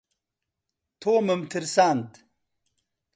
تۆمم 1.01 1.41
ترساند. 1.51 2.11